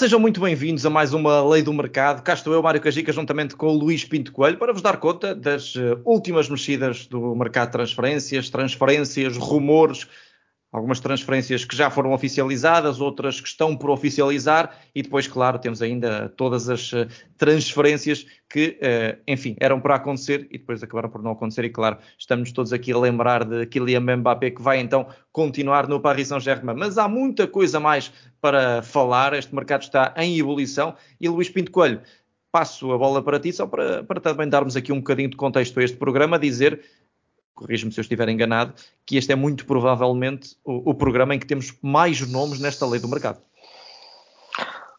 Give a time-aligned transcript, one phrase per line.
[0.00, 2.22] Sejam muito bem-vindos a mais uma Lei do Mercado.
[2.22, 5.34] Cá estou eu, Mário Cajica, juntamente com o Luís Pinto Coelho, para vos dar conta
[5.34, 10.08] das eh, últimas mexidas do mercado de transferências, transferências, rumores,
[10.72, 15.82] algumas transferências que já foram oficializadas, outras que estão por oficializar e depois, claro, temos
[15.82, 21.22] ainda todas as eh, transferências que, eh, enfim, eram para acontecer e depois acabaram por
[21.22, 25.06] não acontecer e, claro, estamos todos aqui a lembrar de Kylian Mbappé que vai então
[25.32, 26.76] continuar no Paris Saint-Germain.
[26.76, 31.72] Mas há muita coisa mais para falar, este mercado está em ebulição e Luís Pinto
[31.72, 32.00] Coelho,
[32.52, 35.78] passo a bola para ti, só para, para também darmos aqui um bocadinho de contexto
[35.78, 36.80] a este programa, dizer
[37.54, 41.46] corrijo-me se eu estiver enganado, que este é muito provavelmente o, o, programa em que
[41.46, 43.40] temos mais nomes nesta lei do mercado.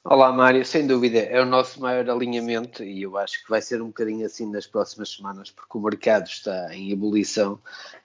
[0.04, 3.84] Olá, Mário, sem dúvida, é o nosso maior alinhamento e eu acho que vai ser
[3.84, 7.60] um bocadinho assim nas próximas semanas, porque o mercado está em ebulição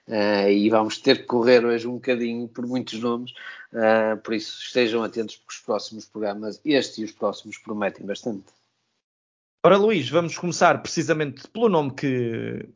[0.07, 3.31] uh, e vamos ter que correr hoje um bocadinho por muitos nomes,
[3.73, 8.45] uh, por isso estejam atentos, porque os próximos programas, este e os próximos, prometem bastante.
[9.65, 12.69] Ora, Luís, vamos começar precisamente pelo nome que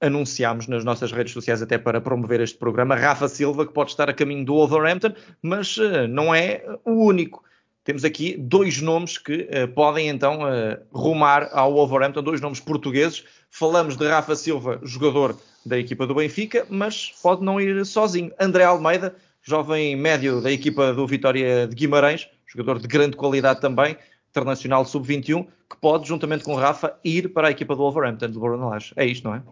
[0.00, 4.08] anunciámos nas nossas redes sociais até para promover este programa, Rafa Silva, que pode estar
[4.08, 7.42] a caminho do Wolverhampton, mas uh, não é o único.
[7.84, 13.24] Temos aqui dois nomes que uh, podem então uh, rumar ao Wolverhampton, dois nomes portugueses.
[13.50, 18.30] Falamos de Rafa Silva, jogador da equipa do Benfica, mas pode não ir sozinho.
[18.38, 23.96] André Almeida, jovem médio da equipa do Vitória de Guimarães, jogador de grande qualidade também,
[24.30, 28.68] internacional sub-21, que pode, juntamente com Rafa, ir para a equipa do Wolverhampton, do Bruno
[28.68, 28.92] Lage.
[28.96, 29.42] É isto, não é?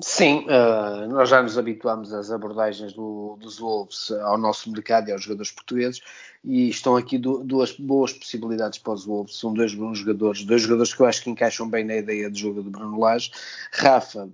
[0.00, 5.12] Sim, uh, nós já nos habituamos às abordagens do, dos Wolves ao nosso mercado e
[5.12, 6.00] aos jogadores portugueses
[6.42, 9.36] e estão aqui do, duas boas possibilidades para os Wolves.
[9.38, 12.40] São dois bons jogadores, dois jogadores que eu acho que encaixam bem na ideia de
[12.40, 13.30] jogo de Bruno Lage.
[13.72, 14.28] Rafa,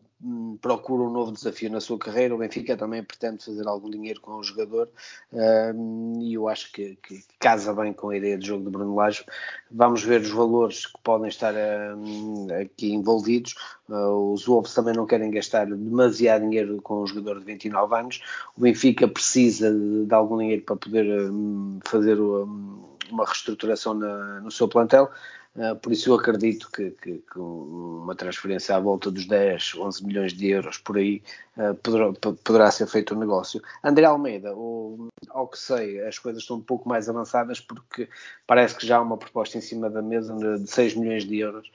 [0.60, 2.34] procura um novo desafio na sua carreira.
[2.34, 4.88] O Benfica também pretende fazer algum dinheiro com o jogador
[5.32, 8.94] um, e eu acho que, que, casa bem com a ideia de jogo de Bruno
[8.94, 9.24] Lage.
[9.70, 11.54] Vamos ver os valores que podem estar
[11.96, 13.54] um, aqui envolvidos.
[13.88, 18.22] Uh, os Wolves também não querem gastar demasiado dinheiro com um jogador de 29 anos.
[18.56, 24.50] O Benfica precisa de, de algum dinheiro para poder um, fazer uma reestruturação na, no
[24.50, 25.10] seu plantel.
[25.56, 30.06] Uh, por isso eu acredito que, que, que, uma transferência à volta dos 10, 11
[30.06, 31.22] milhões de euros por aí
[31.56, 32.12] uh, poderá,
[32.44, 33.60] poderá, ser feito o um negócio.
[33.82, 38.08] André Almeida, o, ao que sei, as coisas estão um pouco mais avançadas porque
[38.46, 41.68] parece que já há uma proposta em cima da mesa de 6 milhões de euros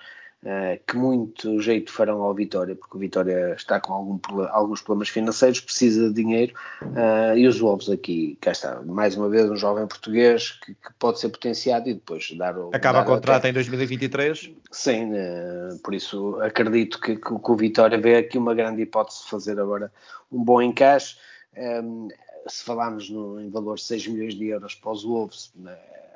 [0.43, 4.19] Uh, que muito jeito farão ao Vitória, porque o Vitória está com algum,
[4.51, 6.53] alguns problemas financeiros, precisa de dinheiro,
[6.83, 10.93] uh, e os Wolves aqui, cá está, mais uma vez um jovem português que, que
[10.99, 12.69] pode ser potenciado e depois dar o...
[12.75, 13.49] Acaba o contrato até...
[13.49, 14.51] em 2023?
[14.71, 19.23] Sim, uh, por isso acredito que, que, que, o Vitória vê aqui uma grande hipótese
[19.23, 19.91] de fazer agora
[20.31, 21.15] um bom encaixe.
[21.57, 22.07] Um,
[22.47, 25.75] se falarmos no, em valor de 6 milhões de euros para os Wolves, né,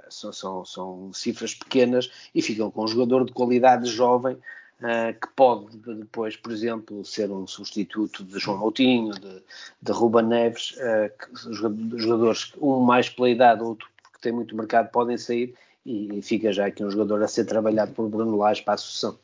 [0.10, 4.38] são, são, são cifras pequenas e ficam com um jogador de qualidade jovem
[4.80, 9.44] Uh, que pode depois, por exemplo, ser um substituto de João Moutinho, de,
[9.82, 11.54] de Ruba Neves, que,
[11.98, 15.54] jogadores, um mais pela idade, outro que tem muito mercado, podem sair
[15.86, 19.18] e, fica já aqui um jogador a ser trabalhado por Bruno Lage para a sucessão.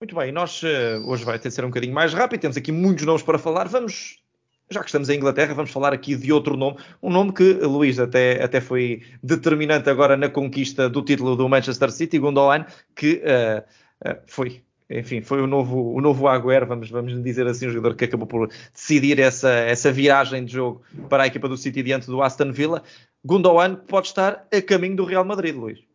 [0.00, 2.72] Muito bem, nós uh, hoje vai ter de ser um bocadinho mais rápido, temos aqui
[2.72, 4.19] muitos nomes para falar, vamos
[4.72, 7.98] já que estamos em Inglaterra, vamos falar aqui de outro nome, um nome que, Luís,
[7.98, 12.64] até, até foi determinante agora na conquista do título do Manchester City, Gundogan,
[12.94, 17.66] que uh, uh, foi, enfim, foi o novo, o novo Agüero, vamos, vamos dizer assim,
[17.66, 21.56] o jogador que acabou por decidir essa, essa viragem de jogo para a equipa do
[21.56, 22.80] City diante do Aston Villa.
[23.24, 25.89] Gundogan pode estar a caminho do Real Madrid, Luís.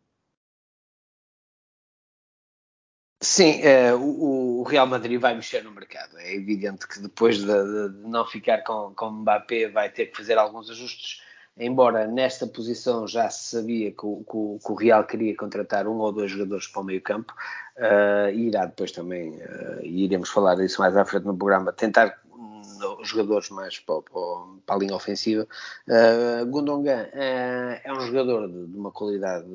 [3.25, 6.15] Sim, é, o, o, Real Madrid vai mexer no mercado.
[6.19, 10.17] É evidente que depois de, de, de, não ficar com, com Mbappé vai ter que
[10.17, 11.23] fazer alguns ajustes.
[11.57, 14.23] Embora nesta posição já se sabia que o,
[14.63, 17.33] que o Real queria contratar um ou dois jogadores para o meio campo,
[17.77, 21.73] uh, e irá depois também, uh, e iremos falar disso mais à frente no programa,
[21.73, 22.21] tentar
[23.03, 25.47] jogadores mais para, para, a linha ofensiva.
[25.87, 29.47] Uh, Gundogan é um jogador de, de uma qualidade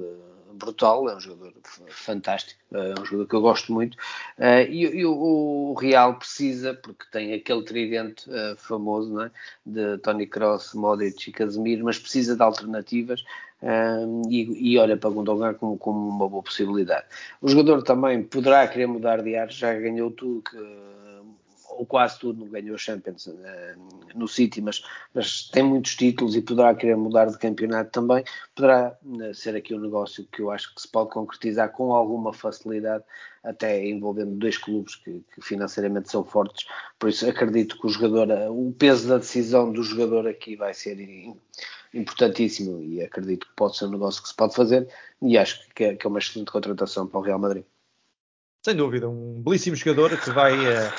[0.54, 1.54] brutal, é um jogador
[1.88, 3.96] fantástico, é um jogador que eu gosto muito.
[4.38, 9.30] Uh, e, e o, Real precisa, porque tem aquele tridente uh, famoso é?
[9.64, 13.24] de Tony Kroos, Modric e Casemiro, mas precisa de alternativas.
[13.62, 17.04] Uh, e, e, olha para Gundogan como, como uma boa possibilidade.
[17.42, 20.56] O jogador também poderá querer mudar de ar, já ganhou tudo que
[21.80, 23.38] ou quase tudo, não ganhou Champions uh,
[24.14, 24.82] no City, mas,
[25.14, 28.22] mas, tem muitos títulos e poderá querer mudar de campeonato também.
[28.54, 32.34] Poderá uh, ser aqui um negócio que eu acho que se pode concretizar com alguma
[32.34, 33.02] facilidade,
[33.42, 36.66] até envolvendo dois clubes que, que financeiramente são fortes.
[36.98, 40.98] Por isso, acredito que o jogador, o peso da decisão do jogador aqui vai ser
[41.94, 44.86] importantíssimo e acredito que pode ser um negócio que se pode fazer
[45.22, 47.64] e acho que é, que é uma excelente contratação para o Real Madrid.
[48.62, 50.92] Sem dúvida, um belíssimo jogador que vai, uh,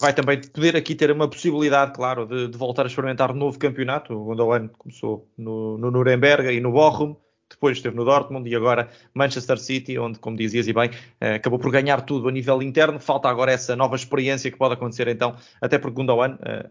[0.00, 3.58] vai também poder aqui ter uma possibilidade, claro, de, de voltar a experimentar um novo
[3.58, 4.14] campeonato.
[4.14, 7.16] O Gundogan começou no, no Nuremberg e no Bochum,
[7.50, 11.58] depois esteve no Dortmund e agora Manchester City, onde, como dizias e bem, uh, acabou
[11.58, 13.00] por ganhar tudo a nível interno.
[13.00, 16.70] Falta agora essa nova experiência que pode acontecer então, até porque Gundogan uh,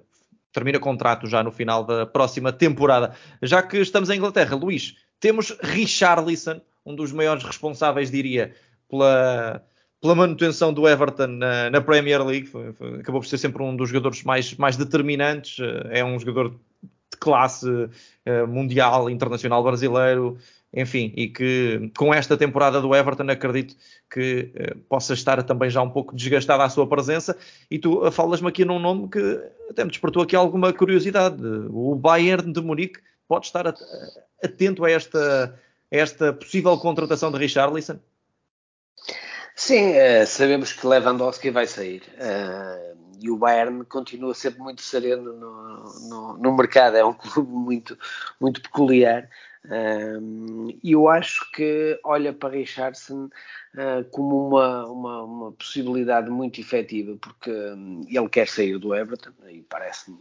[0.51, 3.13] termina contrato já no final da próxima temporada.
[3.41, 8.53] Já que estamos em Inglaterra, Luís, temos Richarlison, um dos maiores responsáveis, diria,
[8.89, 9.61] pela
[10.01, 12.47] pela manutenção do Everton na, na Premier League.
[12.47, 15.59] Foi, foi, acabou por ser sempre um dos jogadores mais, mais determinantes.
[15.59, 20.37] Eh, é um jogador de classe uh, mundial, internacional brasileiro,
[20.73, 23.75] enfim, e que com esta temporada do Everton acredito
[24.11, 27.35] que uh, possa estar também já um pouco desgastada a sua presença.
[27.71, 31.41] E tu falas-me aqui num nome que até me despertou aqui alguma curiosidade.
[31.69, 33.73] O Bayern de Munique pode estar
[34.43, 35.55] atento a esta,
[35.91, 37.99] a esta possível contratação de Richarlison?
[39.59, 42.03] Sim, uh, sabemos que Lewandowski vai sair.
[42.13, 46.95] Uh, e o Bayern continua sempre muito sereno no, no, no mercado.
[46.95, 47.97] É um clube muito,
[48.39, 49.27] muito peculiar.
[49.65, 53.29] Uh, e eu acho que olha para Richardson
[54.11, 60.17] como uma, uma, uma, possibilidade muito efetiva, porque ele quer sair do Everton, e parece-me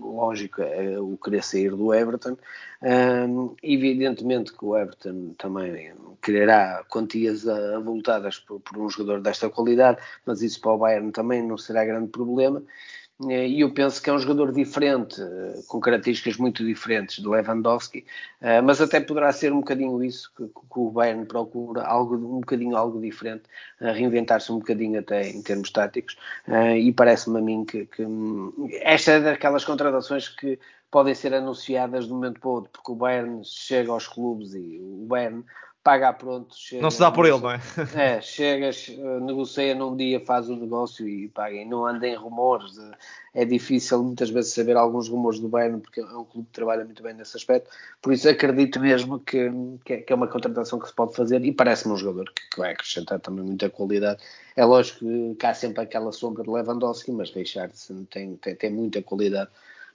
[0.00, 2.36] lógico é o querer sair do Everton.
[2.82, 5.92] Um, evidentemente que o Everton também
[6.22, 11.42] quererá quantias avultadas por, por, um jogador desta qualidade, mas isso para o Bayern também
[11.42, 12.62] não será grande problema.
[13.26, 17.28] Eh, e eu penso que é um jogador diferente, eh, com características muito diferentes de
[17.28, 18.06] Lewandowski,
[18.40, 22.40] eh, mas até poderá ser um bocadinho isso que, que o Bayern procura, algo, um
[22.40, 23.42] bocadinho algo diferente,
[23.80, 26.16] reinventar-se um bocadinho até em termos táticos,
[26.76, 30.58] e parece-me a mim que, que hum, esta é daquelas contratações que
[30.90, 34.54] podem ser anunciadas de um momento para o outro, porque o Bayern chega aos clubes
[34.54, 35.44] e o Bayern
[35.82, 36.54] paga pronto.
[36.56, 37.60] Chega, não se dá por ele, não é?
[37.94, 38.88] É, chegas,
[39.22, 41.54] negocia num dia, faz o negócio e paga.
[41.54, 42.72] E não anda em rumores.
[43.34, 46.84] É difícil muitas vezes saber alguns rumores do Bayern, porque é um clube que trabalha
[46.84, 47.70] muito bem nesse aspecto.
[48.02, 49.50] Por isso acredito mesmo que,
[49.84, 52.72] que é uma contratação que se pode fazer e parece-me um jogador que, que vai
[52.72, 54.22] acrescentar também muita qualidade.
[54.56, 59.02] É lógico que há sempre aquela sombra de Lewandowski, mas Richardson tem, tem, tem muita
[59.02, 59.50] qualidade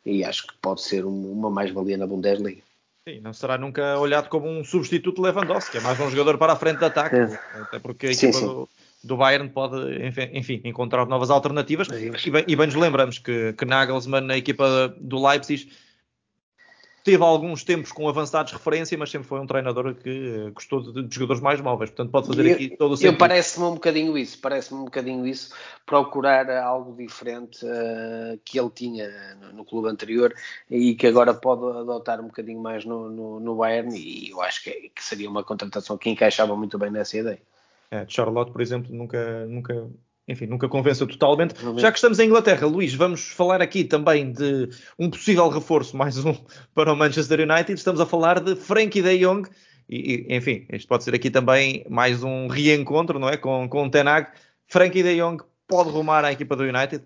[0.06, 2.62] e acho que pode ser uma mais-valia na Bundesliga.
[3.08, 6.54] Sim, não será nunca olhado como um substituto de Lewandowski, é mais um jogador para
[6.54, 7.40] a frente de ataque, é.
[7.60, 8.48] até porque a equipa sim, sim.
[8.48, 8.70] Do,
[9.04, 9.76] do, Bayern pode,
[10.32, 11.90] enfim, encontrar novas alternativas.
[11.90, 15.70] E bem, e bem nos lembramos que, que Nagelsmann, na equipa do Leipzig,
[17.04, 21.14] teve alguns tempos com avançados referência, mas sempre foi um treinador que gostou de, de
[21.14, 23.18] jogadores mais móveis, portanto pode fazer eu, aqui todo o sentido.
[23.18, 25.54] Parece-me um bocadinho isso, parece-me um bocadinho isso,
[25.86, 30.34] procurar algo diferente uh, que ele tinha no, no, clube anterior
[30.70, 34.64] e que agora pode adotar um bocadinho mais no, no, no Bayern e eu acho
[34.64, 37.42] que, que, seria uma contratação que encaixava muito bem nessa ideia.
[37.92, 39.88] É, Charlotte, por exemplo, nunca, nunca
[40.28, 41.56] enfim, nunca convenceu totalmente.
[41.78, 46.24] Já que estamos em Inglaterra, Luís, vamos falar aqui também de um possível reforço, mais
[46.24, 46.34] um
[46.74, 47.74] para o Manchester United.
[47.74, 49.50] Estamos a falar de Frankie de Jong.
[49.90, 53.36] E, enfim, isto pode ser aqui também mais um reencontro, não é?
[53.36, 54.30] Com, com o Tenag.
[54.66, 57.04] Frankie de Jong pode rumar à equipa do United?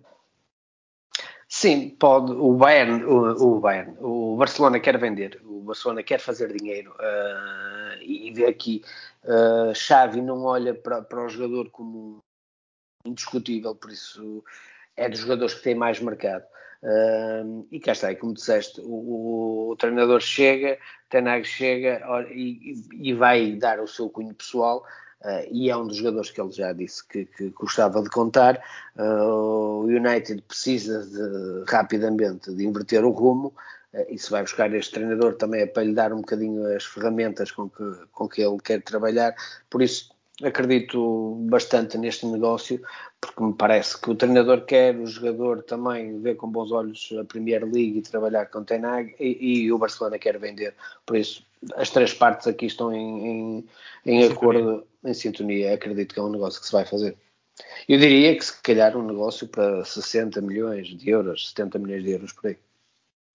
[1.50, 2.34] Sim, pode.
[2.34, 8.04] O Bayern, o, o Bayern, o Barcelona quer vender, o Barcelona quer fazer dinheiro uh,
[8.04, 8.84] e vê aqui
[9.24, 12.22] uh, Xavi não olha para, para o jogador como
[13.08, 14.44] indiscutível, por isso
[14.96, 16.44] é dos jogadores que tem mais mercado.
[16.82, 20.78] Uh, e cá está, e como disseste, o, o, treinador chega,
[21.10, 24.86] Tenag chega e, e, vai dar o seu cunho pessoal.
[25.22, 28.62] Uh, e é um dos jogadores que ele já disse que, que gostava de contar.
[28.96, 33.48] Uh, o United precisa de, rapidamente de inverter o rumo
[33.94, 36.86] uh, e se vai buscar este treinador também é para lhe dar um bocadinho as
[36.86, 39.34] ferramentas com que, com que ele quer trabalhar.
[39.72, 40.12] Por isso,
[40.44, 42.82] acredito bastante neste negócio,
[43.20, 47.24] porque me parece que o treinador quer, o jogador também vê com bons olhos a
[47.24, 50.76] Premier League e trabalhar com Tenag, e, e o Barcelona quer vender.
[51.06, 51.44] Por isso,
[51.76, 53.68] as três partes aqui estão em, em,
[54.06, 55.74] em acordo, em sintonia.
[55.74, 57.18] Acredito que é um negócio que se vai fazer.
[57.90, 62.12] Eu diria que se calhar um negócio para 60 milhões de euros, 70 milhões de
[62.12, 62.58] euros por aí.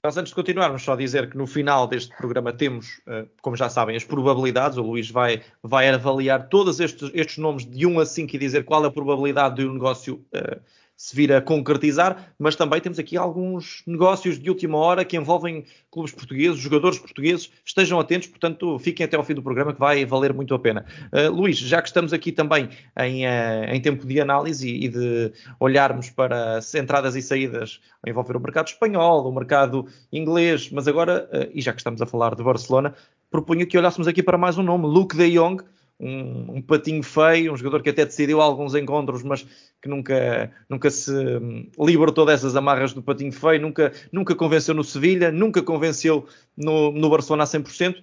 [0.04, 3.94] Antes de continuarmos, só dizer que no final deste programa temos, eh, como já sabem,
[3.94, 4.76] as probabilidades.
[4.76, 8.64] O Luís vai, vai avaliar todos estes, estes nomes de 1 a 5 e dizer
[8.64, 10.60] qual a probabilidade de um negócio uh,
[11.02, 15.64] se vir a concretizar, mas também temos aqui alguns negócios de última hora que envolvem
[15.90, 17.50] clubes portugueses, jogadores portugueses.
[17.64, 20.86] Estejam atentos, portanto, fiquem até ao fim do programa que vai valer muito a pena.
[21.12, 22.68] Uh, Luís, já que estamos aqui também
[23.00, 27.80] em, uh, em tempo de análise e, e, de olharmos para as entradas e saídas
[28.06, 32.00] a envolver o mercado espanhol, o mercado inglês, mas agora, uh, e já que estamos
[32.00, 32.94] a falar de Barcelona,
[33.28, 35.64] propunha que olhássemos aqui para mais um nome, Luke de Jong,
[36.02, 39.46] um, um, patinho feio, um jogador que até decidiu alguns encontros, mas
[39.80, 44.82] que nunca, nunca se hum, libertou dessas amarras do patinho feio, nunca, nunca convenceu no
[44.82, 48.02] Sevilha, nunca convenceu no, no Barcelona a 100%,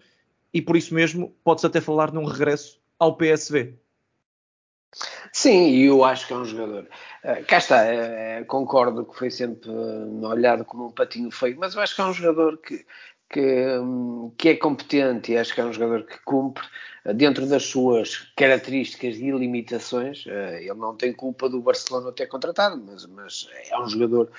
[0.54, 3.74] e por isso mesmo pode-se até falar num regresso ao PSV.
[5.32, 6.88] Sim, eu acho que é um jogador.
[7.24, 11.76] Uh, cá está, uh, concordo que foi sempre uh, olhado como um patinho feio, mas
[11.76, 12.86] eu acho que é um jogador que,
[13.30, 16.66] que, um, que é competente e acho que é um jogador que cumpre
[17.16, 20.26] dentro das suas características e limitações.
[20.28, 24.32] ele não tem culpa do Barcelona ter contratado, mas, mas é um jogador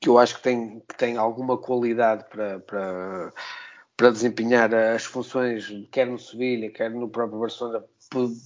[0.00, 3.32] que eu acho que tem, que tem alguma qualidade para, para,
[3.96, 7.84] para desempenhar as funções, quer no Sevilha, quer no próprio Barcelona,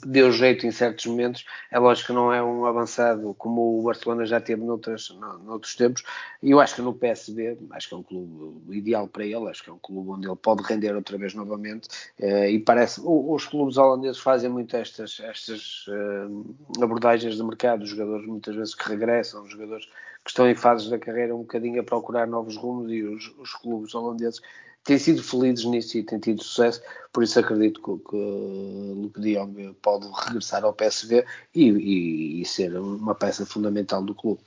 [0.07, 1.45] deu jeito em certos momentos.
[1.71, 5.11] É lógico que não é um avançado como o Barcelona já teve noutras,
[5.45, 6.03] noutros tempos.
[6.43, 9.62] E eu acho que no PSB, acho que é um clube ideal para ele, acho
[9.62, 11.88] que é um clube onde ele pode render outra vez novamente.
[12.19, 17.91] Eh, e parece, os clubes holandeses fazem muito estas, estas eh, abordagens de mercado, os
[17.91, 19.87] jogadores muitas vezes que regressam, os jogadores
[20.25, 23.53] que estão em fases da carreira um bocadinho a procurar novos rumos e os, os
[23.55, 24.41] clubes holandeses
[24.88, 26.80] têm sido felizes nisso e têm tido sucesso,
[27.12, 29.37] por isso acredito que, que Luke de
[29.83, 34.40] pode regressar ao PSV e, e, e, ser uma peça fundamental do clube.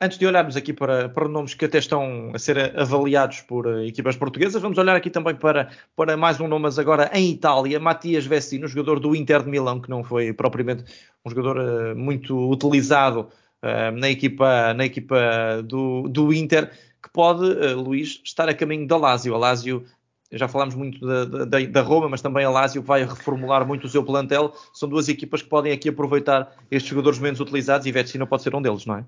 [0.00, 3.84] Antes de olharmos aqui para, para nomes que até estão a ser avaliados por uh,
[3.84, 7.78] equipas portuguesas, vamos olhar aqui também para, para mais um nome, mas agora em Itália,
[7.78, 10.84] Matias Vecino, jogador do Inter de Milão, que não foi propriamente
[11.22, 13.28] um jogador uh, muito utilizado
[13.62, 16.70] uh, na equipa, na equipa do, do Inter,
[17.18, 19.34] pode, uh, Luís, estar a caminho da Lazio.
[19.34, 19.84] A Lazio,
[20.30, 23.88] já falámos muito da, da, da, Roma, mas também a Lazio vai reformular muito o
[23.88, 24.54] seu plantel.
[24.72, 28.54] São duas equipas que podem aqui aproveitar estes jogadores menos utilizados e Vecino pode ser
[28.54, 29.04] um deles, não é?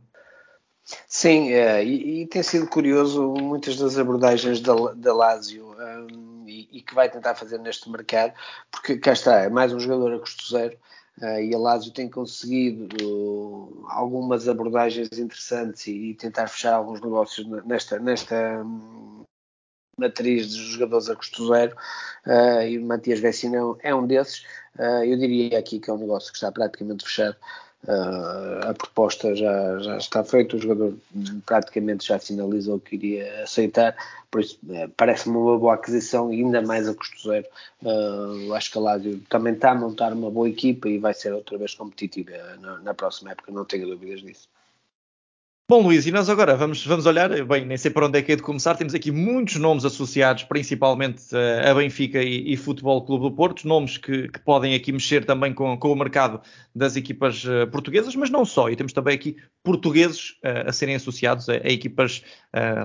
[1.07, 6.69] Sim, é, e, e, tem sido curioso muitas das abordagens da, da Lazio um, e,
[6.79, 8.33] e, que vai tentar fazer neste mercado,
[8.73, 10.76] porque cá está, é mais um jogador a custo zero,
[11.21, 16.99] Uh, e a Lazio tem conseguido uh, algumas abordagens interessantes e, e, tentar fechar alguns
[17.03, 19.25] negócios nesta, nesta um,
[19.99, 21.77] matriz de jogadores a custo zero
[22.27, 24.47] uh, e o Matias Vecino é um desses.
[25.05, 27.37] eu diria aqui que é um negócio que está praticamente fechado
[27.83, 30.95] Uh, a proposta já, já está feita, o jogador
[31.47, 33.97] praticamente já finalizou o que iria aceitar,
[34.31, 37.47] por isso uh, parece-me uma boa aquisição ainda mais a custo zero.
[37.83, 41.33] Uh, acho que a Lazio também está a montar uma boa equipa e vai ser
[41.33, 44.47] outra vez competitiva na, na próxima época, não tenho dúvidas disso.
[45.71, 48.33] Bom, Luís, e nós agora vamos, vamos olhar, bem, nem sei para onde é que
[48.33, 53.05] é de começar, temos aqui muitos nomes associados, principalmente uh, a Benfica e, e, Futebol
[53.05, 56.41] Clube do Porto, nomes que, que, podem aqui mexer também com, com o mercado
[56.75, 60.95] das equipas uh, portuguesas, mas não só, e temos também aqui portugueses uh, a serem
[60.95, 62.23] associados a, a equipas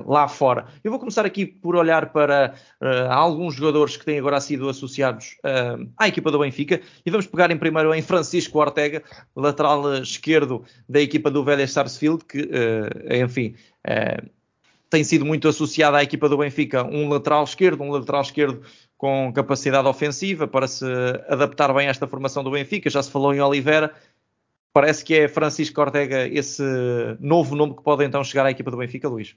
[0.05, 0.67] lá fora.
[0.83, 2.53] Eu vou começar aqui por olhar para
[3.09, 5.37] alguns jogadores que têm agora sido associados
[5.97, 9.01] à equipa do Benfica, e vamos pegar em primeiro em Francisco Ortega,
[9.35, 12.47] lateral esquerdo da equipa do Vélez Sarsfield, que
[13.23, 13.55] enfim,
[14.87, 18.61] tem sido muito associado à equipa do Benfica um lateral esquerdo, um lateral esquerdo
[18.95, 20.85] com capacidade ofensiva para se
[21.27, 22.87] adaptar bem a esta formação do Benfica.
[22.87, 23.91] Já se falou em Oliveira.
[24.75, 26.61] Parece que é Francisco Ortega esse
[27.21, 29.33] novo nome que pode então chegar à equipa do Benfica, Luís?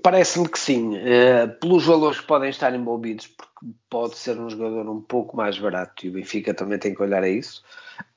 [0.00, 4.88] Parece-me que sim, uh, pelos valores que podem estar envolvidos, porque pode ser um jogador
[4.88, 7.64] um pouco mais barato e o Benfica também tem que olhar a isso.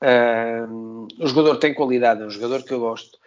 [0.00, 3.18] Uh, o jogador tem qualidade, é um jogador que eu gosto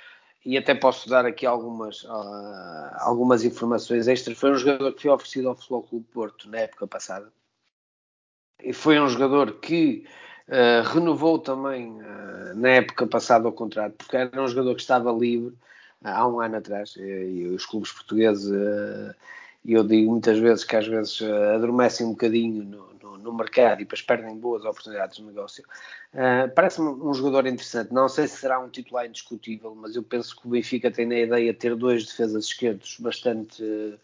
[0.46, 4.38] e até posso dar aqui algumas, uh, algumas informações extras.
[4.38, 7.28] Foi um jogador que foi oferecido ao Futebol Clube Porto na época passada.
[8.64, 10.06] E foi um jogador que
[10.50, 15.12] uh, renovou também uh, na época passada o contrato, porque era um jogador que estava
[15.12, 15.54] livre
[16.04, 16.96] há um ano atrás.
[16.98, 18.52] E, os clubes portugueses,
[19.66, 21.20] eu digo muitas vezes que às vezes
[21.56, 25.64] adormecem um bocadinho no, no mercado e depois perdem boas oportunidades de negócio.
[26.14, 27.92] Uh, Parece-me um jogador interessante.
[27.92, 31.20] Não sei se será um titular indiscutível, mas eu penso que o Benfica tem na
[31.20, 34.00] ideia de ter dois defesas esquerdos bastante, uh,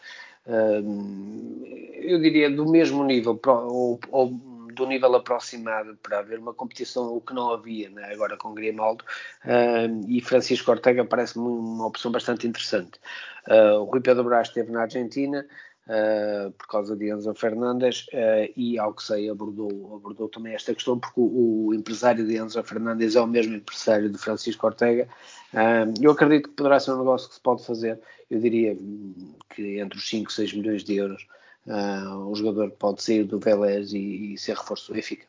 [1.94, 4.42] eu diria, do mesmo nível, ou, ou,
[4.74, 9.04] do nível aproximado, para haver uma competição, o que não havia né, agora com Grimaldo.
[9.46, 13.00] Uh, e Francisco Ortega parece-me uma opção bastante interessante.
[13.80, 15.46] o Rui Pedro Brás esteve na Argentina.
[15.88, 20.74] uh, por causa de Enzo Fernandes uh, e, ao que sei, abordou, abordou também esta
[20.74, 25.08] questão porque o, o empresário de Enzo Fernandes é o mesmo empresário de Francisco Ortega.
[25.54, 28.00] Uh, eu acredito que poderá ser um negócio que se pode fazer,
[28.30, 28.78] eu diria
[29.50, 31.28] que entre os 5 e 6 milhões de euros
[31.68, 35.26] o jogador pode sair do Vélez e, e ser reforço do Benfica.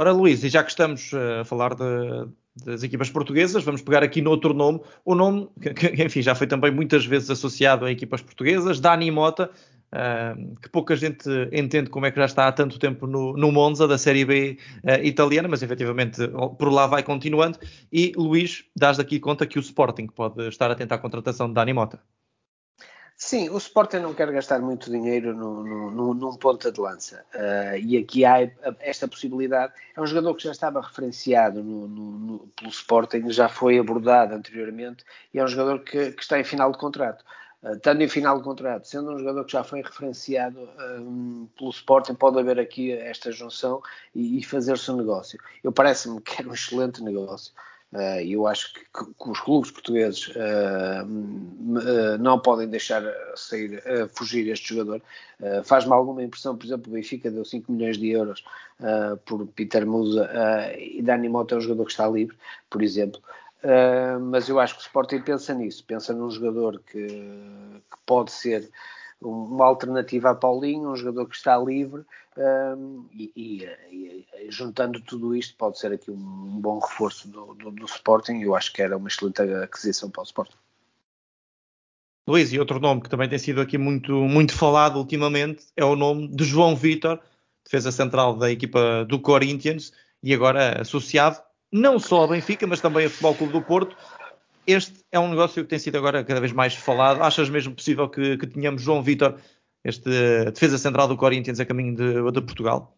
[0.00, 2.28] Ora, Luís, e já que estamos a falar de,
[2.64, 6.70] das equipas portuguesas, vamos pegar aqui noutro nome, o nome que, enfim, já foi também
[6.70, 9.50] muitas vezes associado a equipas portuguesas, Dani Mota,
[9.92, 13.52] uh, que pouca gente entende como é que já está há tanto tempo no, no
[13.52, 16.20] Monza, da Série B uh, italiana, mas efetivamente
[16.58, 17.58] por lá vai continuando.
[17.92, 21.54] E Luís, dás daqui conta que o Sporting pode estar a tentar a contratação de
[21.54, 22.00] Dani Mota.
[23.16, 27.24] Sim, o Sporting não quer gastar muito dinheiro no, no, no, num ponta de lança.
[27.34, 28.50] Uh, e aqui há
[28.80, 29.72] esta possibilidade.
[29.96, 31.62] É um jogador que já estava referenciado
[32.56, 36.72] pelo Sporting, já foi abordado anteriormente, e é um jogador que, que está em final
[36.72, 37.24] de contrato.
[37.62, 41.70] Uh, estando em final de contrato, sendo um jogador que já foi referenciado um, pelo
[41.70, 43.80] Sporting, pode haver aqui esta junção
[44.14, 45.38] e, e fazer-se um negócio.
[45.62, 47.52] Eu parece-me que era um excelente negócio.
[47.92, 53.02] Uh, eu acho que, que, os clubes portugueses uh, uh, não podem deixar
[53.36, 53.82] sair,
[54.14, 55.02] fugir este jogador.
[55.64, 58.44] Faz-me alguma impressão, por exemplo, o Benfica deu 5 milhões de euros
[59.24, 60.30] por Peter Musa
[60.78, 62.36] e Dani Mota é um jogador que está livre,
[62.70, 63.20] por exemplo.
[64.30, 68.70] mas eu acho que o Sporting pensa nisso, pensa num jogador que, que pode ser
[69.22, 72.04] uma alternativa a Paulinho, um jogador que está livre
[72.36, 77.54] um, e, e, e, juntando tudo isto pode ser aqui um, um bom reforço do,
[77.54, 80.56] do, do, Sporting eu acho que era uma excelente aquisição para o Sporting.
[82.28, 85.96] Luís, e outro nome que também tem sido aqui muito, muito falado ultimamente é o
[85.96, 87.20] nome de João Vitor,
[87.64, 93.04] defesa central da equipa do Corinthians e agora associado não só ao Benfica, mas também
[93.04, 93.96] ao Futebol Clube do Porto
[94.66, 97.22] este é um negócio que tem sido agora cada vez mais falado.
[97.22, 99.38] Achas mesmo possível que, que tenhamos João Vitor,
[99.84, 100.08] este
[100.52, 102.96] defesa central do Corinthians, a caminho de, de Portugal?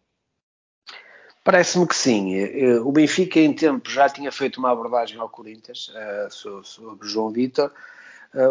[1.43, 2.43] Parece-me que sim.
[2.83, 5.91] O Benfica, em tempo, já tinha feito uma abordagem ao Corinthians
[6.31, 7.71] sobre João Vitor.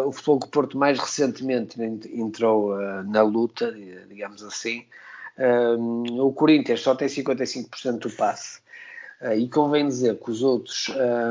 [0.05, 1.77] O Futebol do Porto, mais recentemente,
[2.13, 3.73] entrou na luta,
[4.07, 4.85] digamos assim.
[6.17, 8.61] o Corinthians só tem 55% do passe.
[9.25, 10.89] Uh, e convém dizer que os outros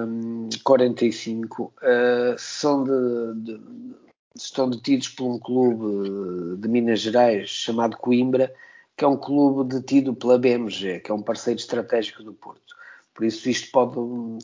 [0.09, 1.73] um, 45 uh,
[2.37, 3.61] são de, de,
[4.35, 8.53] estão detidos por um clube de Minas Gerais chamado Coimbra,
[8.97, 12.75] que é um clube detido pela BMG, que é um parceiro estratégico do Porto.
[13.14, 13.95] Por isso isto pode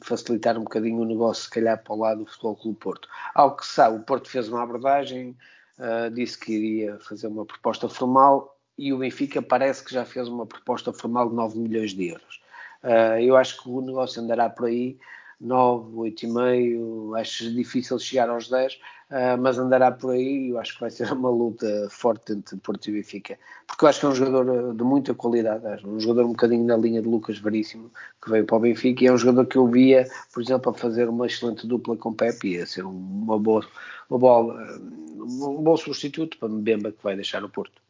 [0.05, 3.09] facilitar um bocadinho o negócio, se calhar, para o lado do Futebol Clube Porto.
[3.35, 5.37] Ao que sabe, o Porto fez uma abordagem,
[5.77, 10.29] uh, disse que iria fazer uma proposta formal e o Benfica parece que já fez
[10.29, 12.41] uma proposta formal de 9 milhões de euros.
[12.83, 14.97] Uh, eu acho que o negócio andará por aí,
[15.41, 18.79] 9, 8,5, acho difícil chegar aos 10, uh,
[19.11, 22.57] ah, mas andará por aí e eu acho que vai ser uma luta forte entre
[22.59, 26.27] Porto e Benfica, porque eu acho que é um jogador de muita qualidade, um jogador
[26.27, 27.91] um bocadinho na linha de Lucas Veríssimo,
[28.23, 30.75] que veio para o Benfica, e é um jogador que eu via, por exemplo, a
[30.75, 33.67] fazer uma excelente dupla com Pepe, e a ser uma boa,
[34.09, 34.79] uma boa,
[35.19, 37.81] um bom substituto para Mbemba que vai deixar o Porto.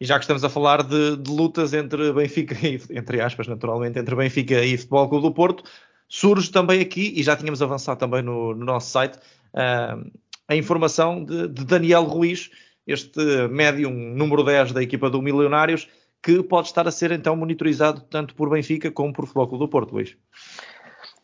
[0.00, 3.98] E já que estamos a falar de, de, lutas entre Benfica e, entre aspas, naturalmente,
[3.98, 5.64] entre Benfica e Futebol Clube do Porto,
[6.08, 10.10] surge também aqui, e já tínhamos avançado também no, no nosso site, uh,
[10.48, 12.50] a informação de, de, Daniel Ruiz,
[12.86, 15.88] este médium número 10 da equipa do Milionários,
[16.22, 19.68] que pode estar a ser então monitorizado tanto por Benfica como por Futebol Clube do
[19.68, 20.16] Porto, Luís.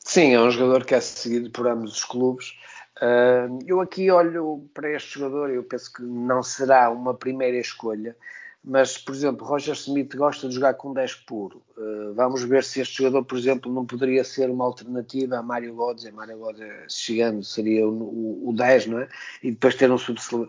[0.00, 2.54] Sim, é um jogador que é seguido por ambos os clubes.
[3.00, 8.16] Uh, eu aqui olho para este jogador, eu penso que não será uma primeira escolha,
[8.64, 11.62] mas, por exemplo, Roger Smith gosta de jogar com 10 puro.
[11.76, 15.74] Uh, vamos ver se este jogador, por exemplo, não poderia ser uma alternativa a Mário
[15.74, 16.12] Götze.
[16.12, 19.08] Mário Götze, chegando, seria o, o, o 10, não é?
[19.42, 19.96] E depois ter um,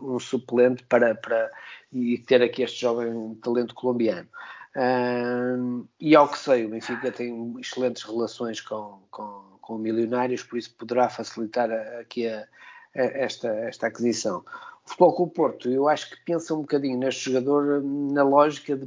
[0.02, 1.52] um suplente para, para,
[1.92, 4.28] e ter aqui este jovem talento colombiano.
[4.76, 10.60] Uh, e ao que sei, o Benfica tem excelentes relações com, com, com milionários, por
[10.60, 12.48] isso poderá facilitar aqui a,
[12.96, 14.46] a, esta, esta aquisição.
[14.86, 18.86] Futebol o Porto, eu acho que pensa um bocadinho neste jogador na lógica de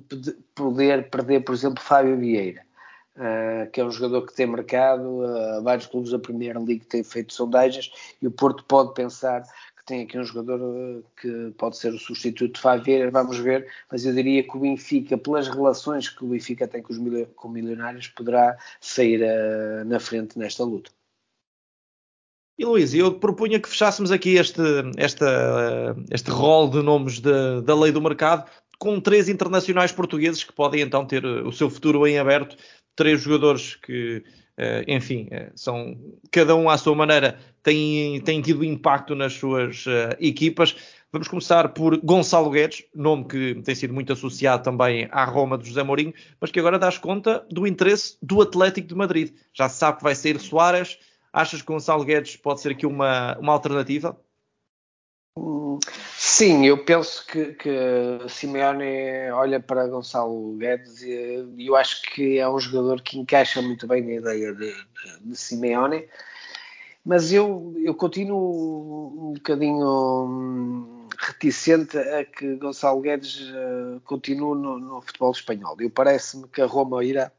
[0.54, 2.62] poder perder, por exemplo, Fábio Vieira,
[3.16, 7.02] uh, que é um jogador que tem mercado, uh, vários clubes da Premier League têm
[7.02, 11.78] feito sondagens e o Porto pode pensar que tem aqui um jogador uh, que pode
[11.78, 15.48] ser o substituto de Fábio Vieira, vamos ver, mas eu diria que o Benfica, pelas
[15.48, 19.22] relações que o Benfica tem com os milionários, poderá sair
[19.86, 20.90] na frente nesta luta.
[22.58, 24.62] E Luís, eu propunha que fechássemos aqui este,
[26.10, 30.80] este rol de nomes de, da lei do mercado com três internacionais portugueses que podem
[30.80, 32.56] então ter o seu futuro em aberto.
[32.94, 34.24] Três jogadores que,
[34.56, 35.98] eh, enfim, eh, são
[36.30, 40.74] cada um à sua maneira têm, têm tido impacto nas suas eh, equipas.
[41.12, 45.68] Vamos começar por Gonçalo Guedes, nome que tem sido muito associado também à Roma de
[45.68, 49.34] José Mourinho, mas que agora dás conta do interesse do Atlético de Madrid.
[49.52, 50.98] Já se sabe que vai sair Soares.
[51.36, 54.18] Achas que Gonçalo Guedes pode ser aqui uma, uma alternativa?
[56.16, 57.70] Sim, eu penso que, que
[58.26, 63.86] Simeone olha para Gonçalo Guedes e eu acho que é um jogador que encaixa muito
[63.86, 66.08] bem na ideia de, de, de Simeone,
[67.04, 74.78] mas eu, eu continuo um bocadinho hum, reticente a que Gonçalo Guedes uh, continue no,
[74.78, 75.76] no, futebol espanhol.
[75.80, 77.30] Eu parece-me que a Roma irá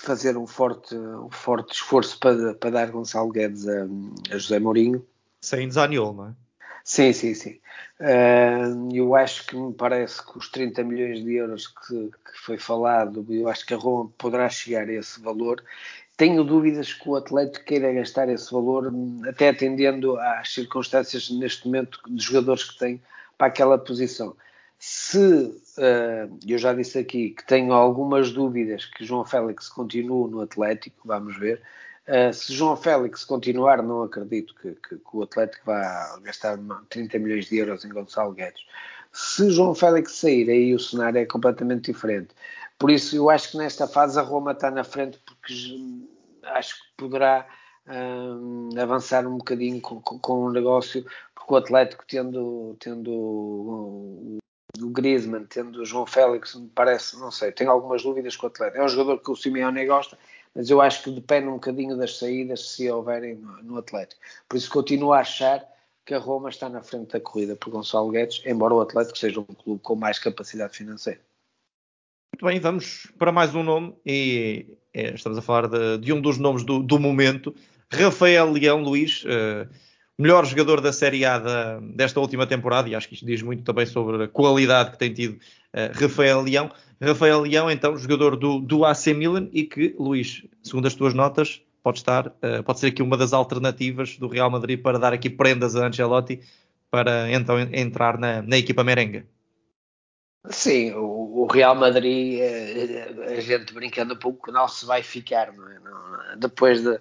[0.00, 3.86] fazer um forte, um forte esforço para, para dar Gonçalo Guedes a,
[4.30, 5.04] a José Mourinho.
[5.40, 6.32] Sem Zaniol, não é?
[6.86, 7.58] Sim, sim, sim.
[7.98, 12.58] Uh, eu acho que me parece que os 30 milhões de euros que, que, foi
[12.58, 15.64] falado, eu acho que a Roma poderá chegar a esse valor.
[16.16, 18.92] Tenho dúvidas que o Atlético queira gastar esse valor,
[19.28, 23.02] até atendendo às circunstâncias neste momento de jogadores que tem
[23.36, 24.36] para aquela posição.
[24.78, 30.40] Se uh, eu já disse aqui que tenho algumas dúvidas que João Félix continue no
[30.40, 31.62] Atlético, vamos ver.
[32.06, 36.58] Uh, se João Félix continuar, não acredito que, que, que, o Atlético vá gastar
[36.88, 38.64] 30 milhões de euros em Gonçalo Guedes.
[39.12, 42.28] Se João Félix sair, aí o cenário é completamente diferente.
[42.78, 45.52] Por isso, eu acho que nesta fase a Roma está na frente, porque
[46.44, 47.46] acho que poderá
[47.88, 54.38] um, avançar um bocadinho com, com, com, o negócio, porque o Atlético, tendo, tendo o,
[54.82, 58.48] o Griezmann, tendo o João Félix, me parece, não sei, tenho algumas dúvidas com o
[58.48, 58.78] Atlético.
[58.78, 60.18] É um jogador que o Simeone gosta
[60.56, 64.18] mas eu acho que depende um bocadinho das saídas se houverem no, no Atlético.
[64.48, 65.62] Por isso continuo a achar
[66.06, 69.38] que a Roma está na frente da corrida por Gonçalo Guedes, embora o Atlético seja
[69.38, 71.20] um clube com mais capacidade financeira.
[72.32, 76.22] Muito bem, vamos para mais um nome e é, estamos a falar de, de um
[76.22, 77.54] dos nomes do, do, momento,
[77.92, 79.68] Rafael Leão Luís, uh,
[80.18, 83.62] melhor jogador da Série A da, desta última temporada, e acho que isto diz muito
[83.62, 86.70] também sobre a qualidade que tem tido uh, Rafael Leão.
[87.00, 91.60] Rafael Leão, então, jogador do, do AC Milan e que, Luís, segundo as tuas notas,
[91.82, 95.28] pode estar, uh, pode ser aqui uma das alternativas do Real Madrid para dar aqui
[95.28, 96.40] prendas a Ancelotti
[96.90, 99.24] para então entrar na, na equipa merengue.
[100.48, 102.40] Sim, o, Real Madrid,
[103.28, 105.76] a gente brincando um pouco, não se vai ficar, não é?
[106.36, 106.98] Depois de,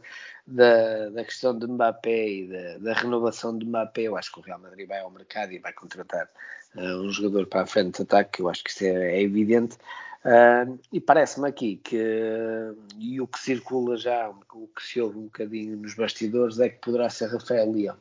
[0.47, 4.43] da, da questão de Mbappé e da, da, renovação de Mbappé, eu acho que o
[4.43, 6.29] Real Madrid vai ao mercado e vai contratar
[6.75, 9.77] uh, um jogador para a frente de ataque, eu acho que isso é, é evidente.
[10.23, 15.17] Uh, e parece-me aqui que, uh, e o que circula já, o que se ouve
[15.17, 17.97] um bocadinho nos bastidores, é que poderá ser Rafael Leão.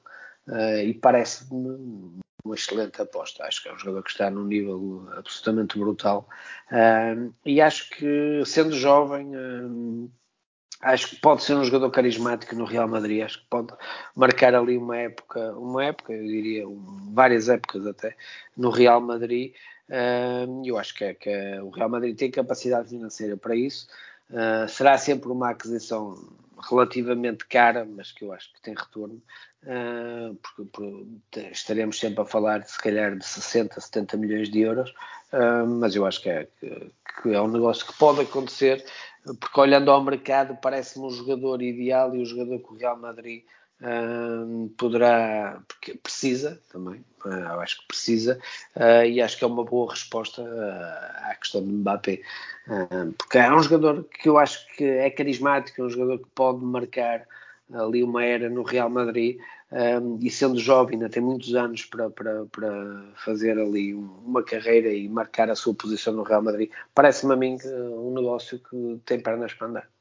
[0.84, 3.44] e parece-me uma excelente aposta.
[3.44, 6.28] Acho que é um jogador que está num nível absolutamente brutal.
[7.44, 9.32] e acho que, sendo jovem,
[10.80, 13.72] acho que pode ser um jogador carismático no Real Madrid, acho que pode
[14.14, 16.64] marcar ali uma época, uma época, eu diria
[17.12, 18.16] várias épocas até,
[18.56, 19.54] no Real Madrid.
[20.64, 23.86] Eu acho que, é, que é, o Real Madrid tem capacidade financeira para isso.
[24.30, 26.16] Uh, será sempre uma aquisição
[26.70, 29.22] relativamente cara, mas que eu acho que tem retorno,
[29.64, 34.90] uh, porque, estaremos sempre a falar se calhar de 60, 70 milhões de euros,
[35.32, 38.84] uh, mas eu acho que é, que, é um negócio que pode acontecer
[39.40, 43.44] porque olhando ao mercado parece-me um jogador ideal e o jogador que o Real Madrid
[43.80, 48.38] um, poderá, porque precisa também, uh, eu acho que precisa,
[48.76, 52.20] uh, e acho que é uma boa resposta uh, à questão de Mbappé,
[53.18, 56.64] porque é um jogador que eu acho que é carismático, é um jogador que pode
[56.64, 57.26] marcar
[57.72, 59.38] ali uma era no Real Madrid
[59.72, 64.92] um, e sendo jovem ainda tem muitos anos para, para, para fazer ali uma carreira
[64.92, 66.70] e marcar a sua posição no Real Madrid.
[66.94, 69.94] Parece-me a mim um negócio que tem pernas para andar.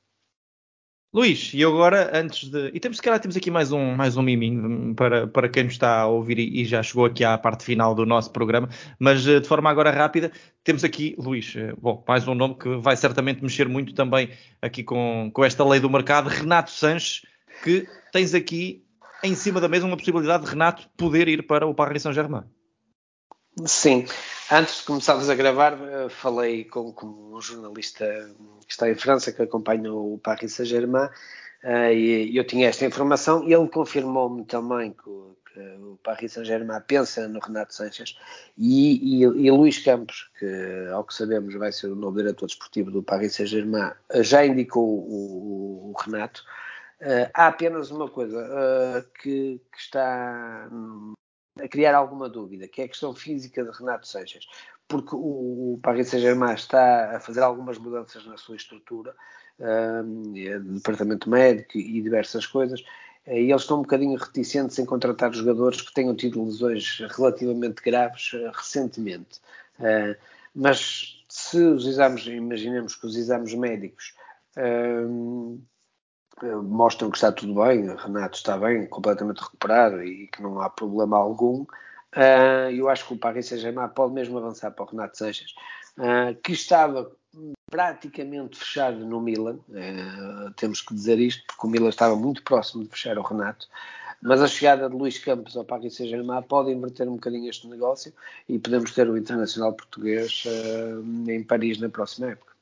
[1.13, 2.71] Luís, e agora, antes de.
[2.73, 5.73] E temos, se calhar, temos aqui mais um, mais um miminho para, para quem nos
[5.73, 9.39] está a ouvir e, já chegou aqui à parte final do nosso programa, mas eh,
[9.39, 10.31] de forma agora rápida,
[10.63, 14.83] temos aqui, Luís, eh, bom, mais um nome que vai certamente mexer muito também aqui
[14.83, 17.21] com, com esta lei do mercado, Renato Sanches,
[17.63, 18.85] que tens aqui
[19.23, 22.43] em cima da mesa uma possibilidade de Renato poder ir para o Paris Saint-Germain.
[23.65, 24.05] Sim,
[24.51, 28.05] antes de começarmos a gravar, eh, falei com, com, um jornalista
[28.65, 31.07] que está em França, que acompanha o Paris Saint-Germain,
[31.63, 36.81] uh, e eu tinha esta informação, e ele confirmou-me também que, que, o Paris Saint-Germain
[36.87, 38.17] pensa no Renato Sanches,
[38.57, 42.89] e, e, e Luís Campos, que ao que sabemos vai ser o novo diretor desportivo
[42.89, 46.43] do Paris Saint-Germain, já indicou o, o Renato,
[47.03, 50.69] Uh, há apenas uma coisa uh, que, que, está
[51.59, 54.47] a criar alguma dúvida, que é a questão física de Renato Seixas,
[54.87, 59.13] porque o, o Paris Saint-Germain está a fazer algumas mudanças na sua estrutura,
[59.59, 62.81] uh, departamento médico e diversas coisas,
[63.27, 68.31] e eles estão um bocadinho reticentes em contratar jogadores que tenham tido lesões relativamente graves
[68.53, 69.41] recentemente.
[70.55, 74.13] mas se os exames, imaginemos que os exames médicos
[76.63, 81.17] mostram que está tudo bem, Renato está bem, completamente recuperado e que não há problema
[81.17, 81.65] algum,
[82.15, 85.53] Uh, eu acho que o Paris Saint-Germain pode mesmo avançar para o Renato Sanches,
[85.97, 87.11] uh, que estava
[87.69, 89.57] praticamente fechado no Milan.
[89.69, 93.67] Uh, temos que dizer isto, porque o Milan estava muito próximo de fechar o Renato.
[94.21, 98.13] Mas a chegada de Luís Campos ao Paris Saint-Germain pode inverter um bocadinho este negócio
[98.47, 100.45] e podemos ter o internacional português
[101.27, 102.52] em Paris na próxima época.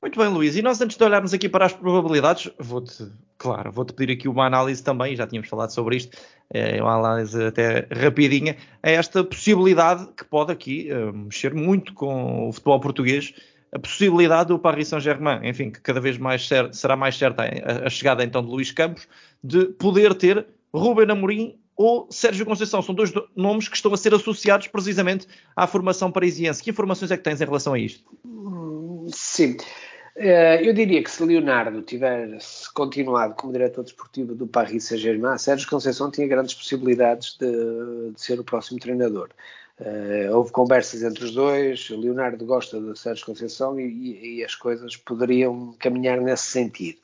[0.00, 0.56] Muito bem, Luís.
[0.56, 4.46] E nós, antes de olharmos aqui para as probabilidades, vou-te, claro, vou-te pedir aqui uma
[4.46, 6.16] análise também, já tínhamos falado sobre isto,
[6.50, 12.48] é uma análise até rapidinha, a esta possibilidade que pode aqui uh, mexer muito com
[12.48, 13.34] o futebol português,
[13.72, 17.86] a possibilidade do Paris Saint-Germain, enfim, que cada vez mais ser, será mais certa a,
[17.86, 19.08] a, chegada então de Luís Campos,
[19.42, 22.80] de poder ter Ruben Amorim ou Sérgio Conceição.
[22.82, 26.62] São dois nomes que estão a ser associados precisamente à formação parisiense.
[26.62, 28.02] Que informações é que tens em relação a isto?
[29.12, 29.56] Sim.
[30.20, 35.70] Eh, eu diria que se Leonardo tivesse continuado como diretor desportivo do Paris Saint-Germain, Sérgio
[35.70, 39.30] Conceição tinha grandes possibilidades de, de ser o próximo treinador.
[39.80, 44.56] Uh, houve conversas entre os dois, o Leonardo gosta de Sérgio Conceição e, e as
[44.56, 46.98] coisas poderiam caminhar nesse sentido.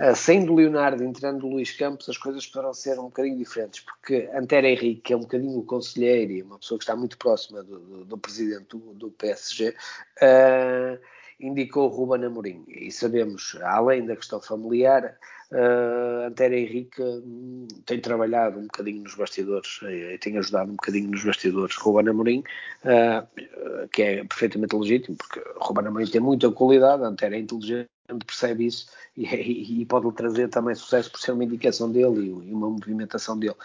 [0.00, 4.66] Uh, saindo Leonardo, entrando Luís Campos, as coisas poderão ser um bocadinho diferentes, porque Antero
[4.66, 7.78] Henrique, que é um bocadinho o conselheiro e uma pessoa que está muito próxima do,
[7.78, 10.98] do, do presidente do, do PSG, uh,
[11.40, 12.64] indicou Ruben Amorim.
[12.68, 15.16] E sabemos, além da questão familiar,
[15.52, 20.76] uh, Antero Henrique um, tem trabalhado um bocadinho nos bastidores e, e tem ajudado um
[20.76, 22.42] bocadinho nos bastidores Ruben Amorim,
[22.84, 27.88] uh, que é perfeitamente legítimo, porque Ruben Amorim tem muita qualidade, Antero é inteligente,
[28.26, 32.48] percebe isso e, e, e pode trazer também sucesso por ser uma indicação dele e,
[32.48, 33.56] e uma movimentação dele.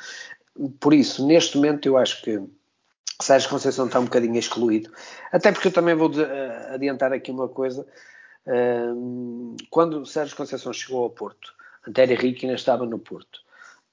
[0.79, 2.39] Por isso, neste momento, eu acho que
[3.21, 4.91] Sérgio Conceição está um bocadinho excluído.
[5.31, 7.85] Até porque eu também vou eh, adiantar aqui uma coisa.
[8.47, 11.53] Ehm, quando Sérgio Conceição chegou ao Porto,
[11.87, 13.41] Antério Henrique ainda estava no Porto.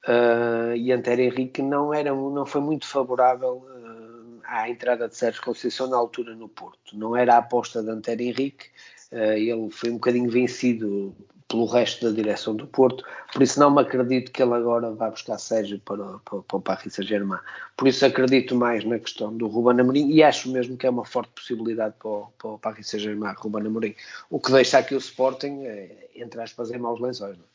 [0.09, 3.67] Uh, e Antério Henrique não, era, não foi muito favorável
[4.45, 6.97] à entrada de Sérgio Conceição na altura no Porto.
[6.97, 8.71] Não era a aposta de Antério Henrique,
[9.13, 11.15] ele foi um bocadinho vencido
[11.51, 15.11] pelo resto da direção do Porto, por isso não me acredito que ele agora vá
[15.11, 17.41] buscar Sérgio para, para, para o Paris Saint-Germain.
[17.77, 21.05] Por isso acredito mais na questão do Ruben Amorim e acho mesmo que é uma
[21.05, 23.95] forte possibilidade para o, para o Paris Saint-Germain, Ruben Amorim.
[24.31, 27.37] O que deixa aqui o Sporting, é, entre aspas, em maus lençóis.
[27.37, 27.51] Não é?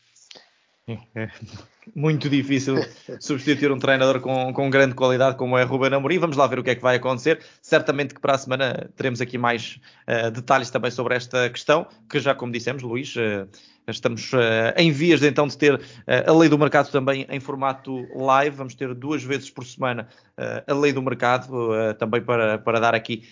[1.15, 1.29] É
[1.95, 2.75] muito difícil
[3.19, 6.19] substituir um treinador com, com grande qualidade como é Ruben Amorim.
[6.19, 7.39] Vamos lá ver o que é que vai acontecer.
[7.61, 12.19] Certamente que para a semana teremos aqui mais uh, detalhes também sobre esta questão, que
[12.19, 13.47] já como dissemos, Luís, uh,
[13.87, 15.81] Estamos uh, em vias de, então de ter uh,
[16.27, 18.55] a lei do mercado também em formato live.
[18.55, 21.69] Vamos ter duas vezes por semana uh, a lei do mercado,
[21.99, 23.23] também para, para dar aqui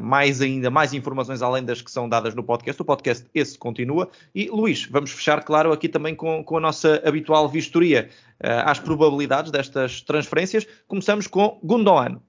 [0.00, 2.80] mais ainda mais informações além das que são dadas no podcast.
[2.80, 4.10] O podcast esse continua.
[4.34, 9.50] E Luís, vamos fechar, claro, aqui também com, com a nossa habitual vistoria às probabilidades
[9.50, 10.66] destas transferências.
[10.86, 12.20] Começamos com Gundogan.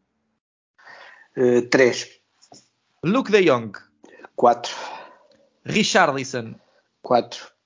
[1.38, 2.20] Uh, três.
[3.04, 3.72] Luke de Jong.
[4.36, 4.76] Quatro.
[5.66, 6.56] Richarlison.
[7.02, 7.59] Quatro.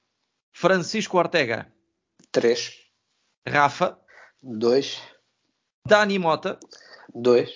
[0.64, 1.68] Francisco Ortega.
[2.32, 2.72] 3.
[3.46, 4.00] Rafa.
[4.42, 4.98] 2.
[5.86, 6.58] Dani Mota.
[7.14, 7.52] 2.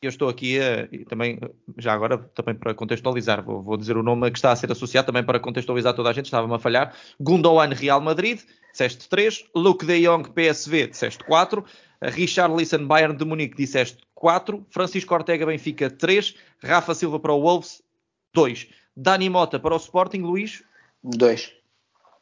[0.00, 1.38] Eu estou aqui uh, também,
[1.76, 5.06] já agora, também para contextualizar, vou, vou, dizer o nome que está a ser associado
[5.06, 6.96] também para contextualizar toda a gente, estava-me a falhar.
[7.20, 8.40] Gundogan Real Madrid,
[8.72, 9.44] disseste 3.
[9.54, 11.62] Luke de Jong PSV, disseste 4.
[12.00, 14.64] Richarlison Bayern de Munique, disseste 4.
[14.70, 16.34] Francisco Ortega Benfica, 3.
[16.62, 17.82] Rafa Silva para o Wolves,
[18.32, 18.66] 2.
[18.96, 20.64] Dani Mota para o Sporting, Luís?
[21.04, 21.55] 2.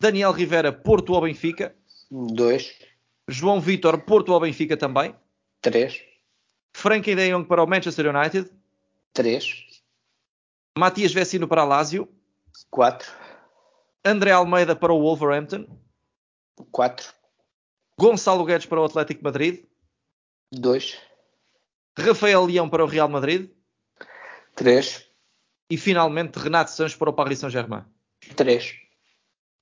[0.04, 1.74] Daniel Rivera, Porto ao Benfica.
[2.10, 2.78] 2.
[3.26, 5.14] João Vitor, Porto ao Benfica também.
[5.62, 5.98] 3.
[6.74, 8.50] Frankie de Jong para o Manchester United.
[9.14, 9.64] 3.
[10.76, 12.06] Matias Vecino para o Lazio.
[12.70, 13.10] 4.
[14.04, 15.66] André Almeida para o Wolverhampton.
[16.70, 17.10] 4.
[17.98, 19.64] Gonçalo Guedes para o Atlético Madrid.
[20.52, 21.00] 2.
[21.98, 23.50] Rafael Leão para o Real Madrid.
[24.54, 25.08] 3.
[25.70, 27.86] E finalmente Renato Sanches para o Paris Saint-Germain.
[28.36, 28.83] 3.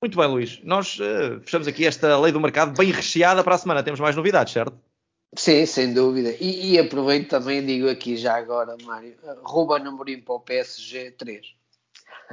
[0.02, 0.60] Muito bem, Luís.
[0.64, 3.84] Nós uh, fechamos aqui esta lei do mercado bem recheada para a semana.
[3.84, 4.76] Temos mais novidades, certo?
[5.36, 6.34] Sim, sem dúvida.
[6.40, 11.54] E, e aproveito também digo aqui já agora, Mário, Ruben Amorim para o PSG 3.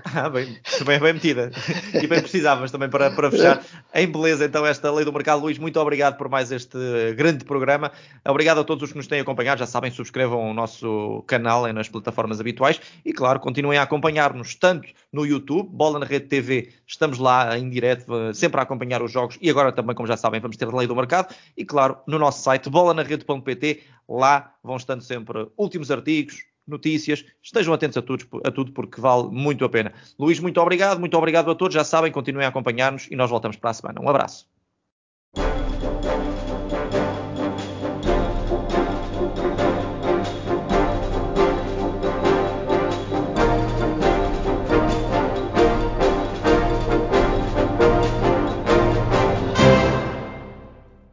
[0.05, 1.51] Ah, bem, bem, bem metida.
[1.93, 3.61] E bem precisávamos também para, para fechar
[3.93, 5.41] em beleza então esta Lei do Mercado.
[5.41, 6.77] Luís, muito obrigado por mais este
[7.15, 7.91] grande programa.
[8.25, 9.59] Obrigado a todos os que nos têm acompanhado.
[9.59, 14.87] Já sabem, subscrevam o nosso canal nas plataformas habituais e, claro, continuem a acompanhar-nos tanto
[15.11, 19.37] no YouTube, Bola na Rede TV, estamos lá em direto, sempre a acompanhar os jogos
[19.41, 22.17] e agora também, como já sabem, vamos ter a Lei do Mercado e, claro, no
[22.17, 27.25] nosso site bolanarede.pt, lá vão estando sempre últimos artigos, notícias.
[27.41, 29.93] Estejam atentos a tudo, a tudo porque vale muito a pena.
[30.17, 31.73] Luís, muito obrigado, muito obrigado a todos.
[31.73, 34.01] Já sabem, continuem a acompanhar-nos e nós voltamos para a semana.
[34.01, 34.58] Um abraço.